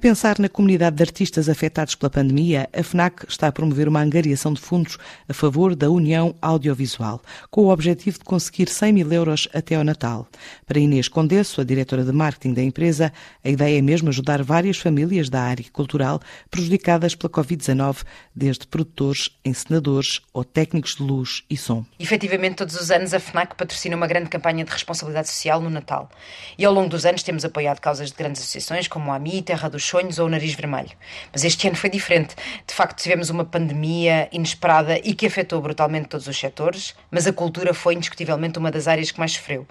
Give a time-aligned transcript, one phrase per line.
[0.00, 4.54] pensar na comunidade de artistas afetados pela pandemia, a FNAC está a promover uma angariação
[4.54, 4.96] de fundos
[5.28, 9.84] a favor da União Audiovisual, com o objetivo de conseguir 100 mil euros até ao
[9.84, 10.26] Natal.
[10.66, 13.12] Para Inês Condesso, a diretora de marketing da empresa,
[13.44, 16.18] a ideia é mesmo ajudar várias famílias da área cultural
[16.50, 17.98] prejudicadas pela Covid-19,
[18.34, 21.84] desde produtores, encenadores ou técnicos de luz e som.
[21.98, 26.08] Efetivamente, todos os anos a FNAC patrocina uma grande campanha de responsabilidade social no Natal.
[26.56, 29.68] E ao longo dos anos temos apoiado causas de grandes associações como a AMI, Terra
[29.68, 30.90] dos Sonhos ou o Nariz Vermelho.
[31.32, 32.36] Mas este ano foi diferente.
[32.66, 37.32] De facto, tivemos uma pandemia inesperada e que afetou brutalmente todos os setores, mas a
[37.32, 39.66] cultura foi indiscutivelmente uma das áreas que mais sofreu.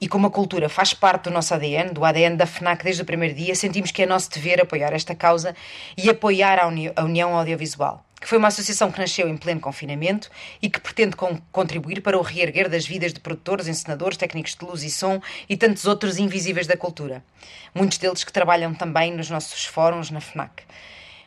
[0.00, 3.04] E como a cultura faz parte do nosso ADN, do ADN da FNAC desde o
[3.04, 5.54] primeiro dia, sentimos que é nosso dever apoiar esta causa
[5.96, 9.60] e apoiar a, Uni a União Audiovisual, que foi uma associação que nasceu em pleno
[9.60, 10.30] confinamento
[10.62, 14.64] e que pretende con contribuir para o reerguer das vidas de produtores, encenadores, técnicos de
[14.64, 17.22] luz e som e tantos outros invisíveis da cultura.
[17.74, 20.62] Muitos deles que trabalham também nos nossos fóruns na FNAC.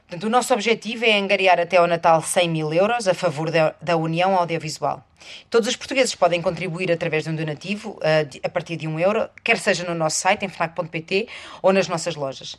[0.08, 3.76] Portanto, o nosso objetivo é angariar até ao Natal 100 mil euros a favor da,
[3.82, 5.06] da União Audiovisual.
[5.50, 9.30] Todos os portugueses podem contribuir através de um donativo uh, a partir de um euro,
[9.44, 11.28] quer seja no nosso site, em fnac.pt,
[11.62, 12.56] ou nas nossas lojas.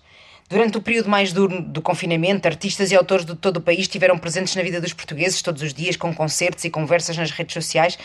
[0.47, 4.19] Durante o período mais duro do confinamento, artistas e autores de todo o país estiveram
[4.19, 7.99] presentes na vida dos portugueses todos os dias, com concertos e conversas nas redes sociais,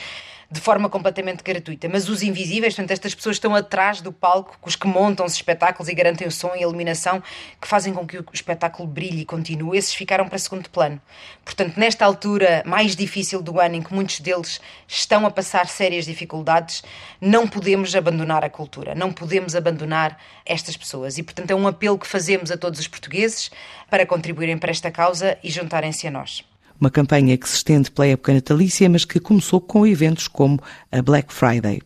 [0.50, 1.90] de forma completamente gratuita.
[1.90, 5.90] Mas os invisíveis, portanto, estas pessoas estão atrás do palco, os que montam os espetáculos
[5.90, 7.22] e garantem o som e a iluminação,
[7.60, 11.02] que fazem com que o espetáculo brilhe e continue, esses ficaram para segundo plano.
[11.44, 16.06] Portanto, nesta altura mais difícil do ano, em que muitos deles estão a passar sérias
[16.06, 16.84] dificuldades,
[17.20, 21.18] não podemos abandonar a cultura, não podemos abandonar estas pessoas.
[21.18, 23.52] E, portanto, é um apelo que fazemos a todos os portugueses
[23.90, 26.53] para contribuírem para esta causa e juntarem-se a nós.
[26.82, 30.60] Uma campanha que se estende pela época natalícia, mas que começou com eventos como
[30.92, 31.84] a Black Friday.